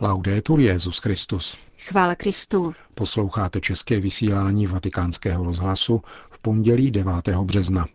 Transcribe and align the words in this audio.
Laudetur 0.00 0.60
Jezus 0.60 0.98
Christus. 0.98 1.56
Chvála 1.78 2.14
Kristu. 2.14 2.74
Posloucháte 2.94 3.60
české 3.60 4.00
vysílání 4.00 4.66
Vatikánského 4.66 5.44
rozhlasu 5.44 6.02
v 6.30 6.42
pondělí 6.42 6.90
9. 6.90 7.28
března. 7.28 7.86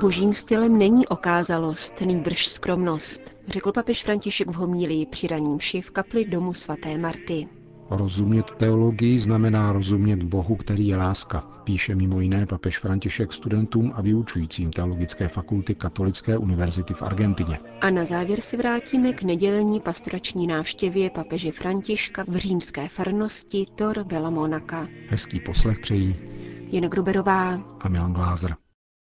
Božím 0.00 0.34
stylem 0.34 0.78
není 0.78 1.06
okázalost, 1.06 2.00
nýbrž 2.00 2.46
skromnost, 2.46 3.22
řekl 3.48 3.72
papež 3.72 4.04
František 4.04 4.48
v 4.48 4.54
homílii 4.54 5.06
při 5.06 5.26
raním 5.26 5.60
ši 5.60 5.80
v 5.80 5.90
kapli 5.90 6.24
domu 6.24 6.52
svaté 6.52 6.98
Marty. 6.98 7.48
Rozumět 7.90 8.50
teologii 8.50 9.18
znamená 9.18 9.72
rozumět 9.72 10.22
Bohu, 10.22 10.56
který 10.56 10.86
je 10.86 10.96
láska, 10.96 11.53
píše 11.64 11.94
mimo 11.94 12.20
jiné 12.20 12.46
papež 12.46 12.78
František 12.78 13.32
studentům 13.32 13.92
a 13.94 14.00
vyučujícím 14.00 14.70
teologické 14.70 15.28
fakulty 15.28 15.74
Katolické 15.74 16.38
univerzity 16.38 16.94
v 16.94 17.02
Argentině. 17.02 17.58
A 17.80 17.90
na 17.90 18.04
závěr 18.04 18.40
se 18.40 18.56
vrátíme 18.56 19.12
k 19.12 19.22
nedělní 19.22 19.80
pastorační 19.80 20.46
návštěvě 20.46 21.10
papeže 21.10 21.52
Františka 21.52 22.24
v 22.28 22.36
římské 22.36 22.88
farnosti 22.88 23.66
Tor 23.74 24.04
Bella 24.04 24.30
Monaca. 24.30 24.88
Hezký 25.08 25.40
poslech 25.40 25.78
přejí 25.78 26.16
Jen 26.66 26.84
Gruberová 26.84 27.54
a 27.80 27.88
Milan 27.88 28.12
Glázer. 28.12 28.56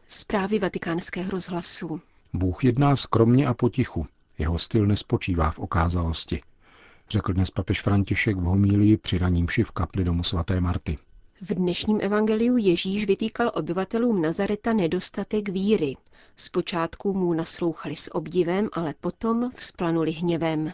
Zprávy 0.06 0.58
vatikánského 0.58 1.30
rozhlasu. 1.30 2.00
Bůh 2.32 2.64
jedná 2.64 2.96
skromně 2.96 3.46
a 3.46 3.54
potichu. 3.54 4.06
Jeho 4.38 4.58
styl 4.58 4.86
nespočívá 4.86 5.50
v 5.50 5.58
okázalosti 5.58 6.40
řekl 7.12 7.32
dnes 7.32 7.50
papež 7.50 7.82
František 7.82 8.36
v 8.36 8.40
homílii 8.40 8.96
při 8.96 9.18
raním 9.18 9.46
v 9.64 9.70
kapli 9.70 10.04
domu 10.04 10.22
svaté 10.22 10.60
Marty. 10.60 10.98
V 11.44 11.54
dnešním 11.54 11.98
evangeliu 12.02 12.56
Ježíš 12.56 13.06
vytýkal 13.06 13.52
obyvatelům 13.54 14.22
Nazareta 14.22 14.72
nedostatek 14.72 15.48
víry. 15.48 15.96
Zpočátku 16.36 17.12
mu 17.12 17.32
naslouchali 17.32 17.96
s 17.96 18.14
obdivem, 18.14 18.68
ale 18.72 18.94
potom 19.00 19.50
vzplanuli 19.54 20.12
hněvem. 20.12 20.72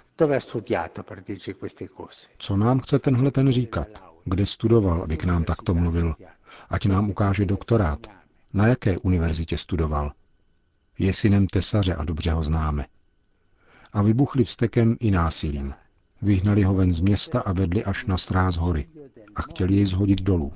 Co 2.39 2.56
nám 2.56 2.80
chce 2.80 2.98
tenhle 2.98 3.30
ten 3.30 3.52
říkat? 3.52 3.89
Kde 4.24 4.46
studoval, 4.46 5.02
aby 5.02 5.16
k 5.16 5.24
nám 5.24 5.44
takto 5.44 5.74
mluvil? 5.74 6.14
Ať 6.70 6.86
nám 6.86 7.11
ukáže 7.11 7.46
doktorát. 7.46 8.06
Na 8.55 8.66
jaké 8.66 8.98
univerzitě 8.98 9.58
studoval? 9.58 10.12
Je 10.98 11.12
synem 11.12 11.46
tesaře 11.46 11.94
a 11.94 12.05
dobře 12.05 12.30
ho 12.30 12.42
známe. 12.42 12.86
A 13.92 14.02
vybuchli 14.02 14.44
vztekem 14.44 14.96
i 15.00 15.11
násilím. 15.11 15.74
Vyhnali 16.22 16.62
ho 16.62 16.74
ven 16.74 16.92
z 16.92 17.00
města 17.00 17.41
a 17.41 17.52
vedli 17.52 17.84
až 17.84 18.06
na 18.06 18.19
stráz 18.19 18.56
hory 18.56 18.89
a 19.39 19.42
chtěli 19.42 19.75
jej 19.75 19.86
zhodit 19.86 20.22
dolů. 20.22 20.53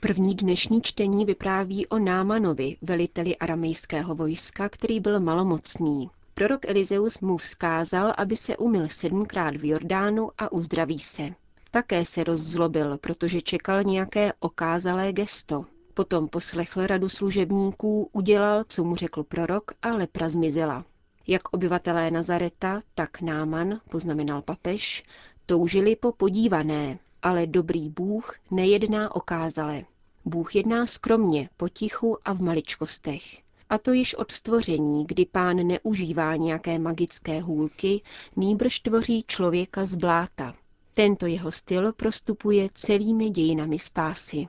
První 0.00 0.34
dnešní 0.34 0.82
čtení 0.82 1.24
vypráví 1.24 1.86
o 1.86 1.98
Námanovi, 1.98 2.76
veliteli 2.82 3.36
aramejského 3.36 4.14
vojska, 4.14 4.68
který 4.68 5.00
byl 5.00 5.20
malomocný. 5.20 6.10
Prorok 6.34 6.68
Elizeus 6.68 7.20
mu 7.20 7.36
vzkázal, 7.36 8.14
aby 8.16 8.36
se 8.36 8.56
umyl 8.56 8.88
sedmkrát 8.88 9.56
v 9.56 9.64
Jordánu 9.64 10.30
a 10.38 10.52
uzdraví 10.52 10.98
se. 10.98 11.30
Také 11.70 12.04
se 12.04 12.24
rozzlobil, 12.24 12.98
protože 12.98 13.40
čekal 13.40 13.82
nějaké 13.82 14.32
okázalé 14.40 15.12
gesto. 15.12 15.64
Potom 15.94 16.28
poslechl 16.28 16.86
radu 16.86 17.08
služebníků, 17.08 18.10
udělal, 18.12 18.64
co 18.68 18.84
mu 18.84 18.96
řekl 18.96 19.22
prorok 19.24 19.72
a 19.82 19.88
lepra 19.88 20.28
zmizela. 20.28 20.84
Jak 21.26 21.54
obyvatelé 21.54 22.10
Nazareta, 22.10 22.80
tak 22.94 23.20
Náman, 23.20 23.80
poznamenal 23.90 24.42
papež, 24.42 25.04
toužili 25.50 25.96
po 25.96 26.12
podívané, 26.12 26.98
ale 27.22 27.46
dobrý 27.46 27.88
Bůh 27.88 28.34
nejedná 28.50 29.14
okázale. 29.14 29.84
Bůh 30.24 30.54
jedná 30.54 30.86
skromně, 30.86 31.48
potichu 31.56 32.16
a 32.24 32.32
v 32.32 32.40
maličkostech. 32.42 33.22
A 33.70 33.78
to 33.78 33.92
již 33.92 34.14
od 34.14 34.32
stvoření, 34.32 35.06
kdy 35.06 35.26
pán 35.26 35.56
neužívá 35.56 36.36
nějaké 36.36 36.78
magické 36.78 37.40
hůlky, 37.40 38.00
nýbrž 38.36 38.80
tvoří 38.80 39.24
člověka 39.26 39.86
z 39.86 39.94
bláta. 39.94 40.54
Tento 40.94 41.26
jeho 41.26 41.52
styl 41.52 41.92
prostupuje 41.92 42.68
celými 42.74 43.30
dějinami 43.30 43.78
spásy. 43.78 44.48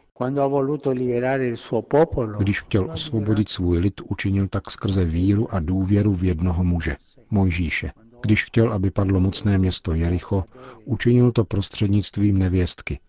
Když 2.37 2.61
chtěl 2.61 2.91
osvobodit 2.91 3.49
svůj 3.49 3.77
lid, 3.77 4.01
učinil 4.01 4.47
tak 4.47 4.71
skrze 4.71 5.05
víru 5.05 5.53
a 5.53 5.59
důvěru 5.59 6.13
v 6.13 6.23
jednoho 6.23 6.63
muže, 6.63 6.95
Mojžíše. 7.29 7.91
Když 8.21 8.45
chtěl, 8.45 8.73
aby 8.73 8.91
padlo 8.91 9.19
mocné 9.19 9.57
město 9.57 9.93
Jericho, 9.93 10.43
učinil 10.85 11.31
to 11.31 11.45
prostřednictvím 11.45 12.37
nevěstky. 12.37 12.99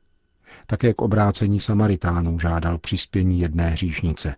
Také 0.66 0.94
k 0.94 1.02
obrácení 1.02 1.60
Samaritánů 1.60 2.38
žádal 2.38 2.78
přispění 2.78 3.40
jedné 3.40 3.70
hříšnice. 3.70 4.34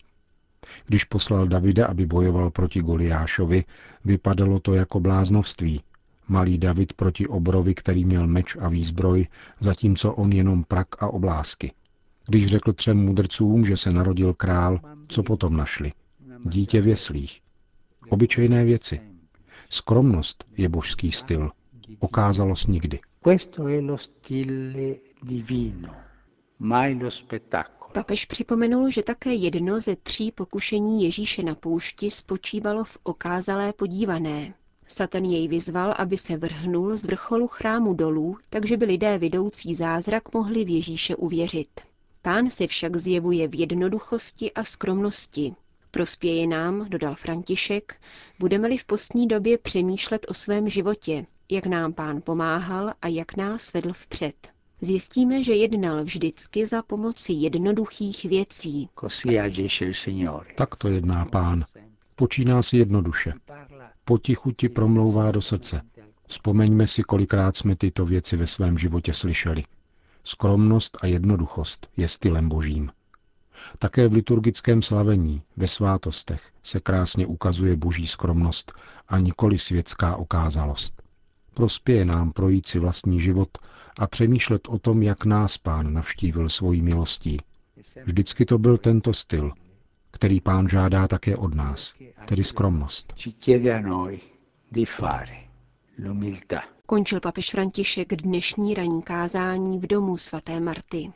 Když 0.86 1.04
poslal 1.04 1.48
Davida, 1.48 1.86
aby 1.86 2.06
bojoval 2.06 2.50
proti 2.50 2.80
Goliášovi, 2.80 3.64
vypadalo 4.04 4.60
to 4.60 4.74
jako 4.74 5.00
bláznovství, 5.00 5.80
Malý 6.28 6.58
David 6.58 6.92
proti 6.92 7.26
obrovi, 7.26 7.74
který 7.74 8.04
měl 8.04 8.26
meč 8.26 8.56
a 8.60 8.68
výzbroj, 8.68 9.26
zatímco 9.60 10.12
on 10.12 10.32
jenom 10.32 10.64
prak 10.64 11.02
a 11.02 11.06
oblásky. 11.06 11.72
Když 12.26 12.46
řekl 12.46 12.72
třem 12.72 12.98
mudrcům, 12.98 13.66
že 13.66 13.76
se 13.76 13.92
narodil 13.92 14.34
král, 14.34 14.80
co 15.08 15.22
potom 15.22 15.56
našli? 15.56 15.92
Dítě 16.44 16.80
v 16.80 16.88
jeslích. 16.88 17.40
Obyčejné 18.08 18.64
věci. 18.64 19.00
Skromnost 19.74 20.44
je 20.56 20.68
božský 20.68 21.12
styl. 21.12 21.50
Okázalost 21.98 22.68
nikdy. 22.68 22.98
Papež 27.92 28.24
připomenul, 28.24 28.90
že 28.90 29.02
také 29.02 29.34
jedno 29.34 29.80
ze 29.80 29.96
tří 29.96 30.32
pokušení 30.32 31.04
Ježíše 31.04 31.42
na 31.42 31.54
poušti 31.54 32.10
spočívalo 32.10 32.84
v 32.84 32.98
okázalé 33.02 33.72
podívané. 33.72 34.54
Satan 34.88 35.24
jej 35.24 35.48
vyzval, 35.48 35.94
aby 35.98 36.16
se 36.16 36.36
vrhnul 36.36 36.96
z 36.96 37.06
vrcholu 37.06 37.48
chrámu 37.48 37.94
dolů, 37.94 38.36
takže 38.50 38.76
by 38.76 38.84
lidé 38.84 39.18
vidoucí 39.18 39.74
zázrak 39.74 40.34
mohli 40.34 40.64
v 40.64 40.68
Ježíše 40.68 41.16
uvěřit. 41.16 41.80
Pán 42.22 42.50
se 42.50 42.66
však 42.66 42.96
zjevuje 42.96 43.48
v 43.48 43.60
jednoduchosti 43.60 44.52
a 44.52 44.64
skromnosti. 44.64 45.54
Prospěje 45.94 46.46
nám, 46.46 46.88
dodal 46.88 47.14
František, 47.14 48.00
budeme-li 48.38 48.78
v 48.78 48.84
postní 48.84 49.28
době 49.28 49.58
přemýšlet 49.58 50.26
o 50.28 50.34
svém 50.34 50.68
životě, 50.68 51.26
jak 51.50 51.66
nám 51.66 51.92
pán 51.92 52.22
pomáhal 52.24 52.92
a 53.02 53.08
jak 53.08 53.36
nás 53.36 53.72
vedl 53.72 53.92
vpřed. 53.92 54.34
Zjistíme, 54.80 55.42
že 55.42 55.54
jednal 55.54 56.04
vždycky 56.04 56.66
za 56.66 56.82
pomoci 56.82 57.32
jednoduchých 57.32 58.24
věcí. 58.24 58.88
Tak 60.56 60.76
to 60.76 60.88
jedná 60.88 61.24
pán. 61.24 61.64
Počíná 62.14 62.62
si 62.62 62.76
jednoduše. 62.76 63.32
Potichu 64.04 64.52
ti 64.52 64.68
promlouvá 64.68 65.32
do 65.32 65.42
srdce. 65.42 65.80
Vzpomeňme 66.26 66.86
si, 66.86 67.02
kolikrát 67.02 67.56
jsme 67.56 67.76
tyto 67.76 68.06
věci 68.06 68.36
ve 68.36 68.46
svém 68.46 68.78
životě 68.78 69.12
slyšeli. 69.14 69.62
Skromnost 70.24 70.98
a 71.00 71.06
jednoduchost 71.06 71.90
je 71.96 72.08
stylem 72.08 72.48
božím. 72.48 72.90
Také 73.78 74.08
v 74.08 74.12
liturgickém 74.12 74.82
slavení, 74.82 75.42
ve 75.56 75.68
svátostech, 75.68 76.50
se 76.62 76.80
krásně 76.80 77.26
ukazuje 77.26 77.76
boží 77.76 78.06
skromnost 78.06 78.72
a 79.08 79.18
nikoli 79.18 79.58
světská 79.58 80.16
okázalost. 80.16 81.02
Prospěje 81.54 82.04
nám 82.04 82.32
projít 82.32 82.66
si 82.66 82.78
vlastní 82.78 83.20
život 83.20 83.48
a 83.98 84.06
přemýšlet 84.06 84.68
o 84.68 84.78
tom, 84.78 85.02
jak 85.02 85.24
nás 85.24 85.58
pán 85.58 85.92
navštívil 85.92 86.48
svojí 86.48 86.82
milostí. 86.82 87.38
Vždycky 88.04 88.44
to 88.44 88.58
byl 88.58 88.78
tento 88.78 89.12
styl, 89.12 89.52
který 90.10 90.40
pán 90.40 90.68
žádá 90.68 91.08
také 91.08 91.36
od 91.36 91.54
nás, 91.54 91.94
tedy 92.26 92.44
skromnost. 92.44 93.14
Končil 96.86 97.20
papež 97.20 97.50
František 97.50 98.14
dnešní 98.14 98.74
ranní 98.74 99.02
kázání 99.02 99.78
v 99.78 99.86
domu 99.86 100.16
svaté 100.16 100.60
Marty. 100.60 101.12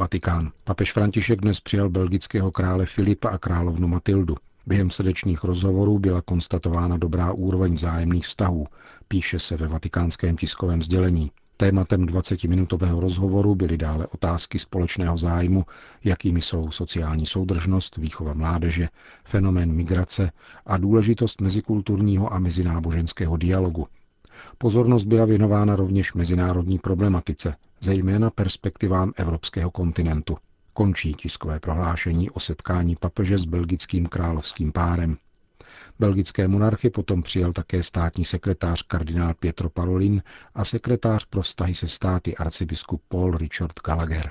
Vatikán. 0.00 0.52
Papež 0.64 0.92
František 0.92 1.40
dnes 1.40 1.60
přijal 1.60 1.90
belgického 1.90 2.50
krále 2.50 2.86
Filipa 2.86 3.28
a 3.28 3.38
královnu 3.38 3.88
Matildu. 3.88 4.36
Během 4.66 4.90
srdečních 4.90 5.44
rozhovorů 5.44 5.98
byla 5.98 6.22
konstatována 6.22 6.96
dobrá 6.96 7.32
úroveň 7.32 7.72
vzájemných 7.72 8.26
vztahů, 8.26 8.66
píše 9.08 9.38
se 9.38 9.56
ve 9.56 9.68
vatikánském 9.68 10.36
tiskovém 10.36 10.82
sdělení. 10.82 11.30
Tématem 11.56 12.06
20-minutového 12.06 13.00
rozhovoru 13.00 13.54
byly 13.54 13.76
dále 13.76 14.06
otázky 14.06 14.58
společného 14.58 15.16
zájmu, 15.16 15.64
jakými 16.04 16.42
jsou 16.42 16.70
sociální 16.70 17.26
soudržnost, 17.26 17.96
výchova 17.96 18.34
mládeže, 18.34 18.88
fenomén 19.24 19.72
migrace 19.72 20.30
a 20.66 20.76
důležitost 20.76 21.40
mezikulturního 21.40 22.32
a 22.32 22.38
mezináboženského 22.38 23.36
dialogu. 23.36 23.86
Pozornost 24.58 25.04
byla 25.04 25.24
věnována 25.24 25.76
rovněž 25.76 26.14
mezinárodní 26.14 26.78
problematice, 26.78 27.54
zejména 27.80 28.30
perspektivám 28.30 29.12
evropského 29.16 29.70
kontinentu. 29.70 30.36
Končí 30.72 31.14
tiskové 31.14 31.60
prohlášení 31.60 32.30
o 32.30 32.40
setkání 32.40 32.96
papeže 32.96 33.38
s 33.38 33.44
belgickým 33.44 34.06
královským 34.06 34.72
párem. 34.72 35.16
Belgické 35.98 36.48
monarchy 36.48 36.90
potom 36.90 37.22
přijal 37.22 37.52
také 37.52 37.82
státní 37.82 38.24
sekretář 38.24 38.82
kardinál 38.82 39.34
Pietro 39.34 39.70
Parolin 39.70 40.22
a 40.54 40.64
sekretář 40.64 41.24
pro 41.24 41.42
vztahy 41.42 41.74
se 41.74 41.88
státy 41.88 42.36
arcibiskup 42.36 43.02
Paul 43.08 43.36
Richard 43.36 43.72
Gallagher. 43.86 44.30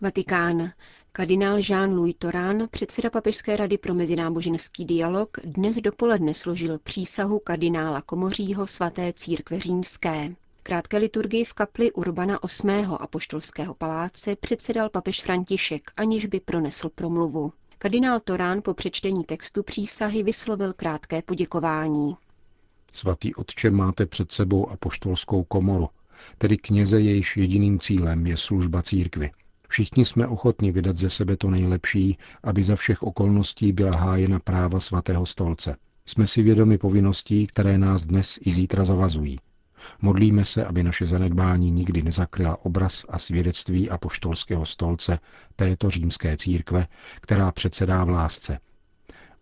Vatikán. 0.00 0.70
Kardinál 1.12 1.58
Jean-Louis 1.58 2.14
Torán, 2.18 2.68
předseda 2.70 3.10
Papežské 3.10 3.56
rady 3.56 3.78
pro 3.78 3.94
mezináboženský 3.94 4.84
dialog, 4.84 5.28
dnes 5.44 5.76
dopoledne 5.76 6.34
složil 6.34 6.78
přísahu 6.78 7.38
kardinála 7.38 8.02
Komořího 8.02 8.66
svaté 8.66 9.12
církve 9.12 9.60
římské. 9.60 10.34
Krátké 10.66 10.98
liturgii 10.98 11.44
v 11.44 11.52
kapli 11.54 11.92
Urbana 11.92 12.38
VIII. 12.64 12.86
apoštolského 13.00 13.74
paláce 13.74 14.36
předsedal 14.36 14.88
papež 14.90 15.22
František, 15.22 15.90
aniž 15.96 16.26
by 16.26 16.40
pronesl 16.40 16.88
promluvu. 16.94 17.52
Kardinál 17.78 18.20
Torán 18.20 18.62
po 18.62 18.74
přečtení 18.74 19.24
textu 19.24 19.62
přísahy 19.62 20.22
vyslovil 20.22 20.72
krátké 20.72 21.22
poděkování. 21.22 22.16
Svatý 22.92 23.34
otče, 23.34 23.70
máte 23.70 24.06
před 24.06 24.32
sebou 24.32 24.70
apoštolskou 24.70 25.44
komoru, 25.44 25.88
tedy 26.38 26.56
kněze, 26.56 27.00
jejíž 27.00 27.36
jediným 27.36 27.80
cílem 27.80 28.26
je 28.26 28.36
služba 28.36 28.82
církvy. 28.82 29.30
Všichni 29.68 30.04
jsme 30.04 30.26
ochotni 30.26 30.72
vydat 30.72 30.96
ze 30.96 31.10
sebe 31.10 31.36
to 31.36 31.50
nejlepší, 31.50 32.18
aby 32.42 32.62
za 32.62 32.76
všech 32.76 33.02
okolností 33.02 33.72
byla 33.72 33.96
hájena 33.96 34.38
práva 34.38 34.80
svatého 34.80 35.26
stolce. 35.26 35.76
Jsme 36.06 36.26
si 36.26 36.42
vědomi 36.42 36.78
povinností, 36.78 37.46
které 37.46 37.78
nás 37.78 38.06
dnes 38.06 38.38
i 38.42 38.52
zítra 38.52 38.84
zavazují. 38.84 39.36
Modlíme 40.02 40.44
se, 40.44 40.64
aby 40.64 40.82
naše 40.82 41.06
zanedbání 41.06 41.70
nikdy 41.70 42.02
nezakryla 42.02 42.64
obraz 42.64 43.04
a 43.08 43.18
svědectví 43.18 43.90
apoštolského 43.90 44.66
stolce 44.66 45.18
této 45.56 45.90
římské 45.90 46.36
církve, 46.36 46.86
která 47.20 47.52
předsedá 47.52 48.04
v 48.04 48.08
lásce. 48.08 48.58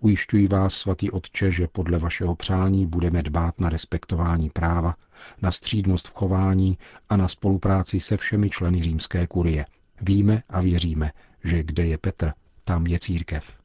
Ujišťuji 0.01 0.47
vás, 0.47 0.75
svatý 0.75 1.11
otče, 1.11 1.51
že 1.51 1.69
podle 1.73 1.99
vašeho 1.99 2.35
přání 2.37 2.87
budeme 2.87 3.23
dbát 3.23 3.61
na 3.61 3.69
respektování 3.69 4.51
práva, 4.51 4.97
na 5.43 5.51
střídnost 5.51 6.09
v 6.09 6.15
chování 6.15 6.79
a 7.09 7.17
na 7.17 7.29
spolupráci 7.29 8.01
se 8.01 8.17
všemi 8.17 8.51
členy 8.51 8.83
římské 8.83 9.27
kurie. 9.27 9.67
Víme 10.01 10.43
a 10.51 10.61
věříme, 10.61 11.13
že 11.45 11.63
kde 11.63 11.87
je 11.87 11.99
Petr, 11.99 12.33
tam 12.65 12.87
je 12.87 12.99
církev 12.99 13.62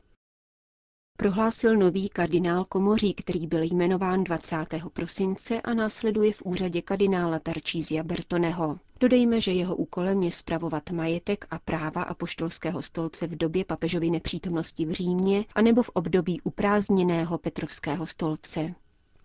prohlásil 1.17 1.75
nový 1.75 2.09
kardinál 2.09 2.65
Komoří, 2.65 3.13
který 3.13 3.47
byl 3.47 3.63
jmenován 3.63 4.23
20. 4.23 4.55
prosince 4.93 5.61
a 5.61 5.73
následuje 5.73 6.33
v 6.33 6.41
úřadě 6.45 6.81
kardinála 6.81 7.39
Tarčízia 7.39 8.03
Bertoneho. 8.03 8.79
Dodejme, 8.99 9.41
že 9.41 9.51
jeho 9.51 9.75
úkolem 9.75 10.23
je 10.23 10.31
spravovat 10.31 10.89
majetek 10.91 11.47
a 11.51 11.59
práva 11.59 12.01
apoštolského 12.03 12.81
stolce 12.81 13.27
v 13.27 13.37
době 13.37 13.65
papežovy 13.65 14.09
nepřítomnosti 14.09 14.85
v 14.85 14.91
Římě 14.91 15.45
anebo 15.55 15.83
v 15.83 15.89
období 15.93 16.41
uprázdněného 16.41 17.37
Petrovského 17.37 18.05
stolce. 18.05 18.73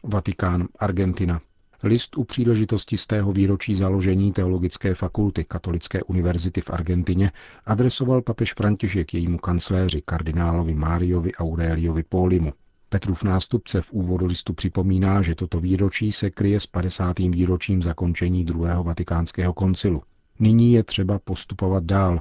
Vatikán, 0.03 0.69
Argentina. 0.79 1.41
List 1.85 2.19
u 2.19 2.25
příležitosti 2.25 2.97
z 2.97 3.07
tého 3.07 3.33
výročí 3.33 3.75
založení 3.75 4.33
Teologické 4.33 4.95
fakulty 4.95 5.45
Katolické 5.45 6.03
univerzity 6.03 6.61
v 6.61 6.71
Argentině 6.71 7.33
adresoval 7.67 8.23
papež 8.23 8.55
František 8.55 9.15
jejímu 9.15 9.39
kancléři 9.39 10.03
kardinálovi 10.05 10.75
Máriovi 10.75 11.33
Aureliovi 11.35 12.03
Polimu. 12.03 12.53
Petrův 12.89 13.25
nástupce 13.25 13.83
v 13.83 13.93
úvodu 13.93 14.27
listu 14.27 14.53
připomíná, 14.53 15.23
že 15.23 15.35
toto 15.35 15.61
výročí 15.61 16.13
se 16.13 16.31
kryje 16.31 16.61
s 16.61 16.67
50. 16.67 17.19
výročím 17.19 17.83
zakončení 17.83 18.45
druhého 18.45 18.85
vatikánského 18.85 19.53
koncilu. 19.53 20.03
Nyní 20.39 20.73
je 20.73 20.85
třeba 20.85 21.19
postupovat 21.19 21.85
dál. 21.85 22.21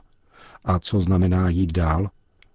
A 0.63 0.79
co 0.79 1.01
znamená 1.01 1.49
jít 1.49 1.71
dál? 1.71 2.09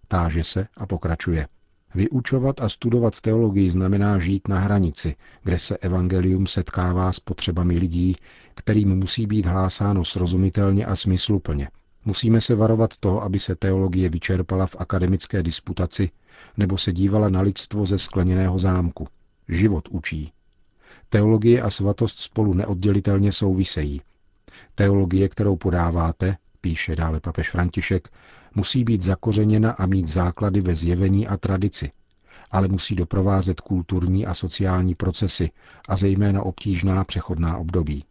Táže 0.08 0.44
se 0.44 0.66
a 0.76 0.86
pokračuje. 0.86 1.48
Vyučovat 1.94 2.60
a 2.60 2.68
studovat 2.68 3.20
teologii 3.20 3.70
znamená 3.70 4.18
žít 4.18 4.48
na 4.48 4.60
hranici, 4.60 5.16
kde 5.42 5.58
se 5.58 5.76
evangelium 5.76 6.46
setkává 6.46 7.12
s 7.12 7.20
potřebami 7.20 7.78
lidí, 7.78 8.16
kterým 8.54 8.96
musí 8.96 9.26
být 9.26 9.46
hlásáno 9.46 10.04
srozumitelně 10.04 10.86
a 10.86 10.96
smysluplně. 10.96 11.68
Musíme 12.04 12.40
se 12.40 12.54
varovat 12.54 12.96
toho, 13.00 13.22
aby 13.22 13.38
se 13.38 13.56
teologie 13.56 14.08
vyčerpala 14.08 14.66
v 14.66 14.76
akademické 14.78 15.42
disputaci 15.42 16.10
nebo 16.56 16.78
se 16.78 16.92
dívala 16.92 17.28
na 17.28 17.40
lidstvo 17.40 17.86
ze 17.86 17.98
skleněného 17.98 18.58
zámku. 18.58 19.08
Život 19.48 19.88
učí. 19.88 20.32
Teologie 21.08 21.62
a 21.62 21.70
svatost 21.70 22.18
spolu 22.18 22.54
neoddělitelně 22.54 23.32
souvisejí. 23.32 24.00
Teologie, 24.74 25.28
kterou 25.28 25.56
podáváte, 25.56 26.36
píše 26.60 26.96
dále 26.96 27.20
papež 27.20 27.50
František, 27.50 28.08
musí 28.56 28.84
být 28.84 29.02
zakořeněna 29.02 29.70
a 29.70 29.86
mít 29.86 30.08
základy 30.08 30.60
ve 30.60 30.74
zjevení 30.74 31.26
a 31.28 31.36
tradici, 31.36 31.90
ale 32.50 32.68
musí 32.68 32.94
doprovázet 32.94 33.60
kulturní 33.60 34.26
a 34.26 34.34
sociální 34.34 34.94
procesy 34.94 35.50
a 35.88 35.96
zejména 35.96 36.42
obtížná 36.42 37.04
přechodná 37.04 37.56
období. 37.56 38.04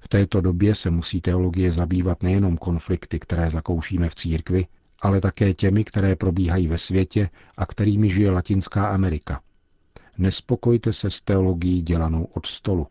V 0.00 0.08
této 0.08 0.40
době 0.40 0.74
se 0.74 0.90
musí 0.90 1.20
teologie 1.20 1.72
zabývat 1.72 2.22
nejenom 2.22 2.56
konflikty, 2.56 3.18
které 3.18 3.50
zakoušíme 3.50 4.08
v 4.08 4.14
církvi, 4.14 4.66
ale 5.00 5.20
také 5.20 5.54
těmi, 5.54 5.84
které 5.84 6.16
probíhají 6.16 6.68
ve 6.68 6.78
světě 6.78 7.30
a 7.56 7.66
kterými 7.66 8.10
žije 8.10 8.30
Latinská 8.30 8.86
Amerika. 8.88 9.40
Nespokojte 10.18 10.92
se 10.92 11.10
s 11.10 11.20
teologií 11.22 11.82
dělanou 11.82 12.24
od 12.24 12.46
stolu. 12.46 12.86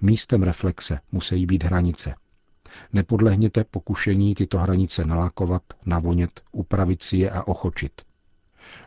Místem 0.00 0.42
reflexe 0.42 1.00
musí 1.12 1.46
být 1.46 1.64
hranice. 1.64 2.14
Nepodlehněte 2.92 3.64
pokušení 3.64 4.34
tyto 4.34 4.58
hranice 4.58 5.04
nalakovat, 5.04 5.62
navonět, 5.86 6.40
upravit 6.52 7.02
si 7.02 7.16
je 7.16 7.30
a 7.30 7.46
ochočit. 7.46 8.02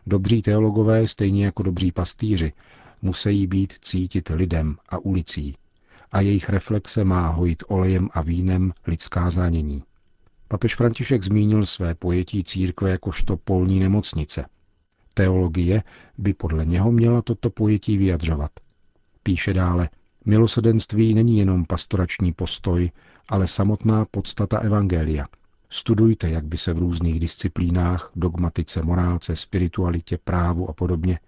Dobří 0.06 0.42
teologové, 0.42 1.08
stejně 1.08 1.44
jako 1.44 1.62
dobří 1.62 1.92
pastýři, 1.92 2.52
musí 3.02 3.46
být 3.46 3.72
cítit 3.82 4.28
lidem 4.28 4.76
a 4.88 4.98
ulicí 4.98 5.56
a 6.12 6.20
jejich 6.20 6.48
reflexe 6.48 7.04
má 7.04 7.28
hojit 7.28 7.62
olejem 7.68 8.08
a 8.12 8.20
vínem 8.20 8.72
lidská 8.86 9.30
zranění. 9.30 9.82
Papež 10.48 10.74
František 10.74 11.24
zmínil 11.24 11.66
své 11.66 11.94
pojetí 11.94 12.44
církve 12.44 12.90
jakožto 12.90 13.36
polní 13.36 13.80
nemocnice. 13.80 14.46
Teologie 15.14 15.82
by 16.18 16.34
podle 16.34 16.64
něho 16.64 16.92
měla 16.92 17.22
toto 17.22 17.50
pojetí 17.50 17.96
vyjadřovat. 17.96 18.50
Píše 19.22 19.54
dále, 19.54 19.88
milosedenství 20.26 21.14
není 21.14 21.38
jenom 21.38 21.64
pastorační 21.64 22.32
postoj, 22.32 22.90
ale 23.28 23.46
samotná 23.46 24.04
podstata 24.04 24.58
Evangelia. 24.58 25.26
Studujte, 25.70 26.30
jak 26.30 26.44
by 26.44 26.58
se 26.58 26.72
v 26.72 26.78
různých 26.78 27.20
disciplínách, 27.20 28.10
dogmatice, 28.16 28.82
morálce, 28.82 29.36
spiritualitě, 29.36 30.18
právu 30.24 30.70
a 30.70 30.72
podobně 30.72 31.18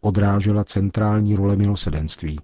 odrážela 0.00 0.64
centrální 0.64 1.36
role 1.36 1.56
milosedenství. 1.56 2.40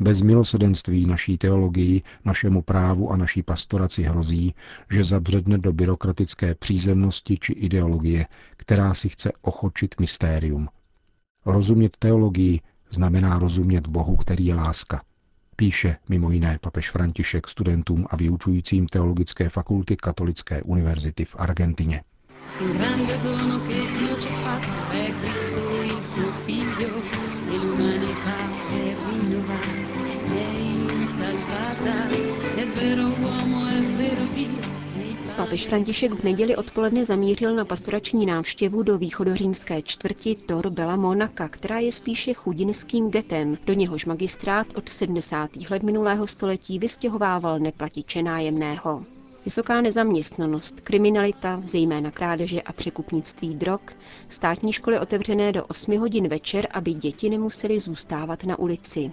Bez 0.00 0.22
milosedenství 0.22 1.06
naší 1.06 1.38
teologii, 1.38 2.02
našemu 2.24 2.62
právu 2.62 3.10
a 3.10 3.16
naší 3.16 3.42
pastoraci 3.42 4.02
hrozí, 4.02 4.54
že 4.90 5.04
zabředne 5.04 5.58
do 5.58 5.72
byrokratické 5.72 6.54
přízemnosti 6.54 7.38
či 7.38 7.52
ideologie, 7.52 8.26
která 8.56 8.94
si 8.94 9.08
chce 9.08 9.32
ochočit 9.42 9.94
mystérium. 10.00 10.68
Rozumět 11.46 11.96
teologii 11.96 12.60
znamená 12.90 13.38
rozumět 13.38 13.86
Bohu, 13.86 14.16
který 14.16 14.46
je 14.46 14.54
láska. 14.54 15.02
Píše 15.60 15.96
mimo 16.08 16.30
jiné 16.30 16.58
papež 16.60 16.90
František 16.90 17.48
studentům 17.48 18.06
a 18.10 18.16
vyučujícím 18.16 18.86
Teologické 18.86 19.48
fakulty 19.48 19.96
Katolické 19.96 20.62
univerzity 20.62 21.24
v 21.24 21.36
Argentině. 21.38 22.02
Papež 35.50 35.66
František 35.66 36.14
v 36.14 36.24
neděli 36.24 36.56
odpoledne 36.56 37.04
zamířil 37.04 37.54
na 37.54 37.64
pastorační 37.64 38.26
návštěvu 38.26 38.82
do 38.82 38.98
východořímské 38.98 39.82
čtvrti 39.82 40.34
Tor 40.46 40.70
Bela 40.70 40.96
Monaka, 40.96 41.48
která 41.48 41.78
je 41.78 41.92
spíše 41.92 42.32
chudinským 42.34 43.10
getem, 43.10 43.58
do 43.66 43.72
něhož 43.72 44.04
magistrát 44.06 44.66
od 44.74 44.88
70. 44.88 45.50
let 45.70 45.82
minulého 45.82 46.26
století 46.26 46.78
vystěhovával 46.78 47.58
neplatiče 47.58 48.22
nájemného. 48.22 49.04
Vysoká 49.44 49.80
nezaměstnanost, 49.80 50.80
kriminalita, 50.80 51.62
zejména 51.64 52.10
krádeže 52.10 52.62
a 52.62 52.72
překupnictví 52.72 53.54
drog, 53.54 53.80
státní 54.28 54.72
školy 54.72 54.98
otevřené 55.00 55.52
do 55.52 55.64
8 55.64 55.98
hodin 55.98 56.28
večer, 56.28 56.68
aby 56.70 56.94
děti 56.94 57.30
nemusely 57.30 57.80
zůstávat 57.80 58.44
na 58.44 58.58
ulici. 58.58 59.12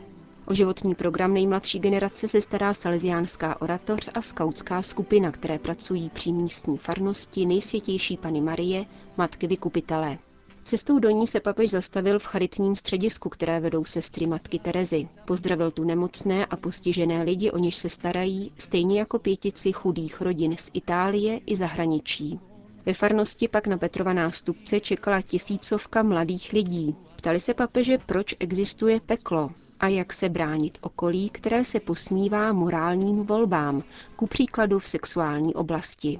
O 0.49 0.53
životní 0.53 0.95
program 0.95 1.33
nejmladší 1.33 1.79
generace 1.79 2.27
se 2.27 2.41
stará 2.41 2.73
Salesiánská 2.73 3.61
oratoř 3.61 4.09
a 4.13 4.21
skautská 4.21 4.81
skupina, 4.81 5.31
které 5.31 5.59
pracují 5.59 6.09
při 6.09 6.31
místní 6.31 6.77
farnosti 6.77 7.45
nejsvětější 7.45 8.17
Pany 8.17 8.41
Marie, 8.41 8.85
matky 9.17 9.47
vykupitele. 9.47 10.17
Cestou 10.63 10.99
do 10.99 11.09
ní 11.09 11.27
se 11.27 11.39
papež 11.39 11.69
zastavil 11.69 12.19
v 12.19 12.25
charitním 12.25 12.75
středisku, 12.75 13.29
které 13.29 13.59
vedou 13.59 13.83
sestry 13.83 14.25
matky 14.25 14.59
Terezy. 14.59 15.07
Pozdravil 15.25 15.71
tu 15.71 15.83
nemocné 15.83 16.45
a 16.45 16.55
postižené 16.55 17.23
lidi, 17.23 17.51
o 17.51 17.57
něž 17.57 17.75
se 17.75 17.89
starají, 17.89 18.51
stejně 18.59 18.99
jako 18.99 19.19
pětici 19.19 19.71
chudých 19.71 20.21
rodin 20.21 20.57
z 20.57 20.71
Itálie 20.73 21.37
i 21.45 21.55
zahraničí. 21.55 22.39
Ve 22.85 22.93
farnosti 22.93 23.47
pak 23.47 23.67
na 23.67 23.77
Petrova 23.77 24.13
nástupce 24.13 24.79
čekala 24.79 25.21
tisícovka 25.21 26.03
mladých 26.03 26.53
lidí. 26.53 26.95
Ptali 27.15 27.39
se 27.39 27.53
papeže, 27.53 27.97
proč 28.05 28.35
existuje 28.39 28.99
peklo, 29.05 29.49
a 29.79 29.87
jak 29.87 30.13
se 30.13 30.29
bránit 30.29 30.77
okolí, 30.81 31.29
které 31.29 31.63
se 31.63 31.79
posmívá 31.79 32.53
morálním 32.53 33.23
volbám, 33.23 33.83
ku 34.15 34.27
příkladu 34.27 34.79
v 34.79 34.85
sexuální 34.85 35.53
oblasti. 35.53 36.19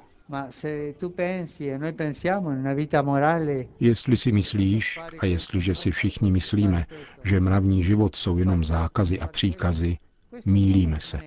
Jestli 3.79 4.17
si 4.17 4.31
myslíš, 4.31 4.99
a 5.19 5.25
jestliže 5.25 5.75
si 5.75 5.91
všichni 5.91 6.31
myslíme, 6.31 6.85
že 7.23 7.39
mravní 7.39 7.83
život 7.83 8.15
jsou 8.15 8.37
jenom 8.37 8.65
zákazy 8.65 9.19
a 9.19 9.27
příkazy, 9.27 9.97
mílíme 10.45 10.99
se. 10.99 11.19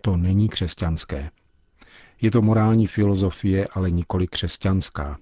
To 0.00 0.16
není 0.16 0.48
křesťanské. 0.48 1.30
Je 2.20 2.30
to 2.30 2.42
morální 2.42 2.86
filozofie, 2.86 3.66
ale 3.72 3.90
nikoli 3.90 4.26
křesťanská. 4.26 5.18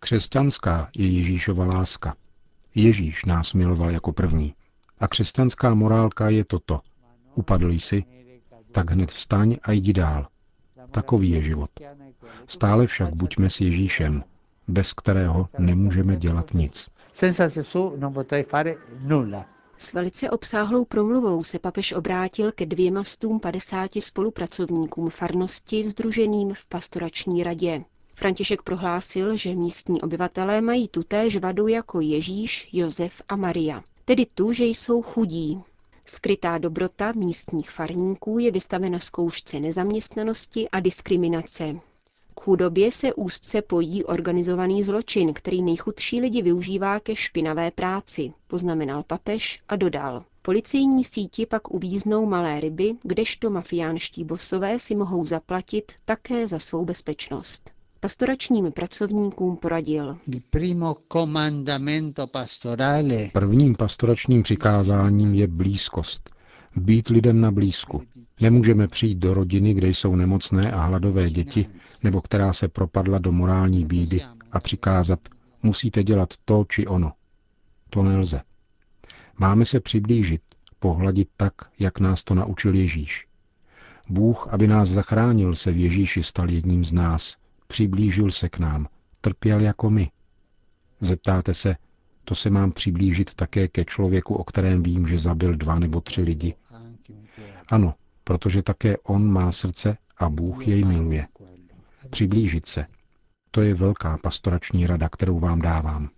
Křesťanská 0.00 0.90
je 0.96 1.08
Ježíšova 1.08 1.64
láska. 1.64 2.14
Ježíš 2.74 3.24
nás 3.24 3.52
miloval 3.52 3.90
jako 3.90 4.12
první. 4.12 4.54
A 5.00 5.08
křesťanská 5.08 5.74
morálka 5.74 6.28
je 6.28 6.44
toto. 6.44 6.80
Upadl 7.34 7.70
jsi, 7.70 8.04
tak 8.72 8.90
hned 8.90 9.10
vstaň 9.10 9.56
a 9.62 9.72
jdi 9.72 9.92
dál. 9.92 10.26
Takový 10.90 11.30
je 11.30 11.42
život. 11.42 11.70
Stále 12.46 12.86
však 12.86 13.14
buďme 13.14 13.50
s 13.50 13.60
Ježíšem, 13.60 14.24
bez 14.68 14.92
kterého 14.92 15.48
nemůžeme 15.58 16.16
dělat 16.16 16.54
nic. 16.54 16.88
S 19.78 19.92
velice 19.92 20.30
obsáhlou 20.30 20.84
promluvou 20.84 21.44
se 21.44 21.58
papež 21.58 21.92
obrátil 21.92 22.52
ke 22.52 22.66
dvěma 22.66 23.04
stům 23.04 23.40
padesáti 23.40 24.00
spolupracovníkům 24.00 25.10
farnosti 25.10 25.82
vzdruženým 25.82 26.54
v 26.54 26.66
pastorační 26.66 27.44
radě. 27.44 27.84
František 28.14 28.62
prohlásil, 28.62 29.36
že 29.36 29.54
místní 29.54 30.02
obyvatelé 30.02 30.60
mají 30.60 30.88
tutéž 30.88 31.36
vadu 31.36 31.68
jako 31.68 32.00
Ježíš, 32.00 32.68
Josef 32.72 33.22
a 33.28 33.36
Maria, 33.36 33.82
tedy 34.08 34.26
tu, 34.26 34.52
že 34.52 34.64
jsou 34.64 35.02
chudí. 35.02 35.60
Skrytá 36.04 36.58
dobrota 36.58 37.12
místních 37.12 37.70
farníků 37.70 38.38
je 38.38 38.50
vystavena 38.50 38.98
zkoušce 38.98 39.60
nezaměstnanosti 39.60 40.68
a 40.68 40.80
diskriminace. 40.80 41.74
K 42.34 42.40
chudobě 42.40 42.92
se 42.92 43.14
úzce 43.14 43.62
pojí 43.62 44.04
organizovaný 44.04 44.82
zločin, 44.84 45.34
který 45.34 45.62
nejchudší 45.62 46.20
lidi 46.20 46.42
využívá 46.42 47.00
ke 47.00 47.16
špinavé 47.16 47.70
práci, 47.70 48.32
poznamenal 48.46 49.02
papež 49.02 49.60
a 49.68 49.76
dodal. 49.76 50.24
Policejní 50.42 51.04
síti 51.04 51.46
pak 51.46 51.70
uvíznou 51.74 52.26
malé 52.26 52.60
ryby, 52.60 52.94
kdežto 53.02 53.50
mafiánští 53.50 54.24
bosové 54.24 54.78
si 54.78 54.94
mohou 54.94 55.26
zaplatit 55.26 55.92
také 56.04 56.46
za 56.48 56.58
svou 56.58 56.84
bezpečnost. 56.84 57.77
Pastoračním 58.00 58.72
pracovníkům 58.72 59.56
poradil. 59.56 60.18
Prvním 63.32 63.74
pastoračním 63.74 64.42
přikázáním 64.42 65.34
je 65.34 65.46
blízkost. 65.46 66.30
Být 66.76 67.08
lidem 67.08 67.40
na 67.40 67.50
blízku. 67.50 68.02
Nemůžeme 68.40 68.88
přijít 68.88 69.18
do 69.18 69.34
rodiny, 69.34 69.74
kde 69.74 69.88
jsou 69.88 70.16
nemocné 70.16 70.72
a 70.72 70.80
hladové 70.82 71.30
děti, 71.30 71.66
nebo 72.02 72.20
která 72.20 72.52
se 72.52 72.68
propadla 72.68 73.18
do 73.18 73.32
morální 73.32 73.84
bídy 73.84 74.22
a 74.52 74.60
přikázat, 74.60 75.20
musíte 75.62 76.02
dělat 76.02 76.34
to 76.44 76.64
či 76.68 76.86
ono. 76.86 77.12
To 77.90 78.02
nelze. 78.02 78.40
Máme 79.38 79.64
se 79.64 79.80
přiblížit, 79.80 80.42
pohladit 80.78 81.28
tak, 81.36 81.52
jak 81.78 82.00
nás 82.00 82.24
to 82.24 82.34
naučil 82.34 82.74
Ježíš. 82.74 83.26
Bůh, 84.08 84.48
aby 84.50 84.66
nás 84.66 84.88
zachránil, 84.88 85.54
se 85.54 85.72
v 85.72 85.76
Ježíši 85.78 86.22
stal 86.22 86.50
jedním 86.50 86.84
z 86.84 86.92
nás, 86.92 87.36
přiblížil 87.68 88.30
se 88.30 88.48
k 88.48 88.58
nám, 88.58 88.88
trpěl 89.20 89.60
jako 89.60 89.90
my. 89.90 90.10
Zeptáte 91.00 91.54
se, 91.54 91.76
to 92.24 92.34
se 92.34 92.50
mám 92.50 92.72
přiblížit 92.72 93.34
také 93.34 93.68
ke 93.68 93.84
člověku, 93.84 94.34
o 94.34 94.44
kterém 94.44 94.82
vím, 94.82 95.06
že 95.06 95.18
zabil 95.18 95.56
dva 95.56 95.78
nebo 95.78 96.00
tři 96.00 96.22
lidi. 96.22 96.54
Ano, 97.68 97.94
protože 98.24 98.62
také 98.62 98.96
on 98.98 99.26
má 99.32 99.52
srdce 99.52 99.96
a 100.18 100.28
Bůh 100.30 100.68
jej 100.68 100.84
miluje. 100.84 101.26
Přiblížit 102.10 102.66
se. 102.66 102.86
To 103.50 103.60
je 103.60 103.74
velká 103.74 104.18
pastorační 104.22 104.86
rada, 104.86 105.08
kterou 105.08 105.38
vám 105.38 105.60
dávám. 105.60 106.08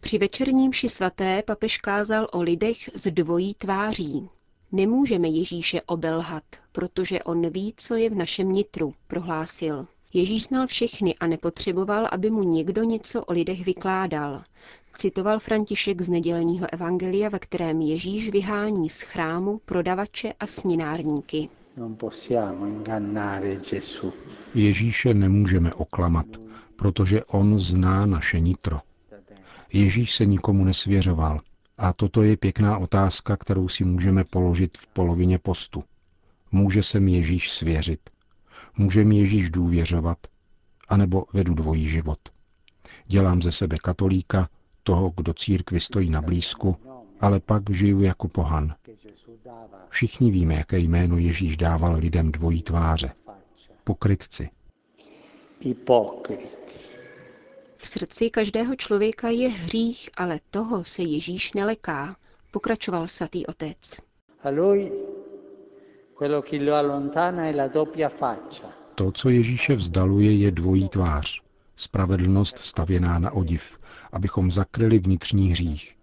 Při 0.00 0.18
večerním 0.18 0.72
ši 0.72 0.88
svaté 0.88 1.42
papež 1.42 1.78
kázal 1.78 2.26
o 2.32 2.42
lidech 2.42 2.76
s 2.94 3.10
dvojí 3.10 3.54
tváří. 3.54 4.28
Nemůžeme 4.74 5.28
Ježíše 5.28 5.80
obelhat, 5.82 6.42
protože 6.72 7.22
on 7.22 7.50
ví, 7.50 7.74
co 7.76 7.94
je 7.94 8.10
v 8.10 8.14
našem 8.14 8.52
nitru, 8.52 8.94
prohlásil. 9.06 9.86
Ježíš 10.12 10.44
znal 10.44 10.66
všechny 10.66 11.14
a 11.14 11.26
nepotřeboval, 11.26 12.08
aby 12.12 12.30
mu 12.30 12.42
někdo 12.42 12.82
něco 12.82 13.24
o 13.24 13.32
lidech 13.32 13.64
vykládal. 13.64 14.42
Citoval 14.96 15.38
František 15.38 16.02
z 16.02 16.08
nedělního 16.08 16.66
evangelia, 16.72 17.28
ve 17.28 17.38
kterém 17.38 17.80
Ježíš 17.80 18.30
vyhání 18.30 18.90
z 18.90 19.00
chrámu 19.00 19.60
prodavače 19.64 20.32
a 20.40 20.46
sminárníky. 20.46 21.48
Ježíše 24.54 25.14
nemůžeme 25.14 25.74
oklamat, 25.74 26.26
protože 26.76 27.24
on 27.24 27.58
zná 27.58 28.06
naše 28.06 28.40
nitro. 28.40 28.80
Ježíš 29.72 30.14
se 30.14 30.26
nikomu 30.26 30.64
nesvěřoval. 30.64 31.40
A 31.78 31.92
toto 31.92 32.22
je 32.22 32.36
pěkná 32.36 32.78
otázka, 32.78 33.36
kterou 33.36 33.68
si 33.68 33.84
můžeme 33.84 34.24
položit 34.24 34.78
v 34.78 34.86
polovině 34.86 35.38
postu. 35.38 35.84
Může 36.52 36.82
se 36.82 37.00
mi 37.00 37.12
Ježíš 37.12 37.50
svěřit? 37.52 38.00
Může 38.76 39.04
mi 39.04 39.16
Ježíš 39.18 39.50
důvěřovat? 39.50 40.18
A 40.88 40.96
nebo 40.96 41.24
vedu 41.32 41.54
dvojí 41.54 41.88
život? 41.88 42.18
Dělám 43.06 43.42
ze 43.42 43.52
sebe 43.52 43.76
katolíka, 43.82 44.48
toho, 44.82 45.12
kdo 45.16 45.34
církvi 45.34 45.80
stojí 45.80 46.10
na 46.10 46.22
blízku, 46.22 46.76
ale 47.20 47.40
pak 47.40 47.70
žiju 47.70 48.00
jako 48.00 48.28
pohan. 48.28 48.74
Všichni 49.88 50.30
víme, 50.30 50.54
jaké 50.54 50.78
jméno 50.78 51.18
Ježíš 51.18 51.56
dával 51.56 51.94
lidem 51.94 52.32
dvojí 52.32 52.62
tváře. 52.62 53.12
Pokrytci. 53.84 54.50
V 57.84 57.86
srdci 57.86 58.30
každého 58.30 58.74
člověka 58.76 59.28
je 59.28 59.48
hřích, 59.48 60.10
ale 60.16 60.40
toho 60.50 60.84
se 60.84 61.02
Ježíš 61.02 61.52
neleká, 61.52 62.16
pokračoval 62.50 63.06
svatý 63.06 63.46
otec. 63.46 64.00
To, 68.94 69.12
co 69.12 69.28
Ježíše 69.28 69.74
vzdaluje, 69.74 70.32
je 70.36 70.50
dvojí 70.50 70.88
tvář. 70.88 71.42
Spravedlnost 71.76 72.58
stavěná 72.58 73.18
na 73.18 73.32
odiv, 73.32 73.78
abychom 74.12 74.50
zakryli 74.50 74.98
vnitřní 74.98 75.50
hřích. 75.50 75.96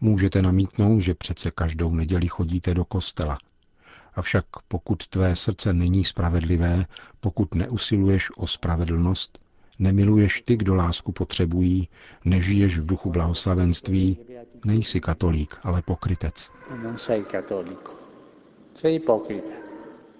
Můžete 0.00 0.42
namítnout, 0.42 1.00
že 1.00 1.14
přece 1.14 1.50
každou 1.50 1.94
neděli 1.94 2.28
chodíte 2.28 2.74
do 2.74 2.84
kostela. 2.84 3.38
Avšak 4.14 4.44
pokud 4.68 5.06
tvé 5.06 5.36
srdce 5.36 5.72
není 5.72 6.04
spravedlivé, 6.04 6.86
pokud 7.20 7.54
neusiluješ 7.54 8.30
o 8.36 8.46
spravedlnost, 8.46 9.41
nemiluješ 9.78 10.42
ty, 10.44 10.56
kdo 10.56 10.74
lásku 10.74 11.12
potřebují, 11.12 11.88
nežiješ 12.24 12.78
v 12.78 12.86
duchu 12.86 13.10
blahoslavenství, 13.10 14.18
nejsi 14.64 15.00
katolík, 15.00 15.56
ale 15.62 15.82
pokrytec. 15.82 16.50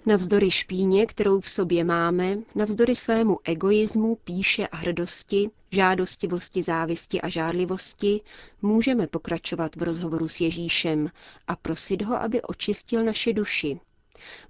Navzdory 0.05 0.51
špíně, 0.51 1.05
kterou 1.05 1.39
v 1.39 1.49
sobě 1.49 1.83
máme, 1.83 2.37
navzdory 2.55 2.95
svému 2.95 3.39
egoismu, 3.43 4.15
píše 4.23 4.67
a 4.67 4.77
hrdosti, 4.77 5.49
žádostivosti, 5.71 6.63
závisti 6.63 7.21
a 7.21 7.29
žádlivosti, 7.29 8.21
můžeme 8.61 9.07
pokračovat 9.07 9.75
v 9.75 9.83
rozhovoru 9.83 10.27
s 10.27 10.41
Ježíšem 10.41 11.09
a 11.47 11.55
prosit 11.55 12.01
ho, 12.01 12.15
aby 12.15 12.41
očistil 12.41 13.03
naše 13.03 13.33
duši. 13.33 13.79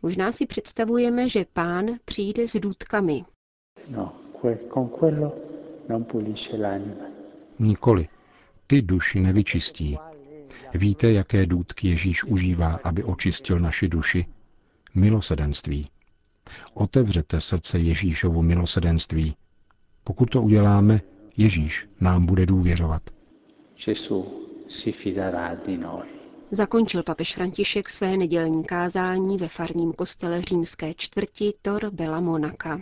Možná 0.02 0.32
si 0.32 0.46
představujeme, 0.46 1.30
že 1.30 1.46
pán 1.54 1.86
přijde 2.06 2.48
s 2.48 2.60
důtkami. 2.60 3.24
No, 3.88 4.23
con 4.70 4.90
quello 4.90 5.34
non 5.88 6.04
pulisce 6.06 6.58
l'anima. 6.58 7.06
Nikoli. 7.60 8.08
Ty 8.68 8.82
duši 8.82 9.20
nevyčistí. 9.20 9.98
Víte, 10.74 11.12
jaké 11.12 11.46
důdky 11.46 11.88
Ježíš 11.88 12.24
užívá, 12.24 12.80
aby 12.84 13.04
očistil 13.04 13.60
naši 13.60 13.88
duši? 13.88 14.26
Milosedenství. 14.96 15.88
Otevřete 16.74 17.42
srdce 17.42 17.80
Ježíšovu 17.80 18.42
milosedenství. 18.42 19.36
Pokud 20.04 20.30
to 20.30 20.42
uděláme, 20.42 21.02
Ježíš 21.38 21.88
nám 22.02 22.26
bude 22.26 22.46
důvěřovat. 22.46 23.02
Zakončil 26.52 27.04
papež 27.04 27.36
František 27.36 27.90
své 27.90 28.18
nedělní 28.18 28.64
kázání 28.64 29.38
ve 29.38 29.48
farním 29.48 29.94
kostele 29.94 30.42
římské 30.42 30.94
čtvrti 30.98 31.54
Tor 31.62 31.90
Bela 31.92 32.20
Monaka. 32.20 32.82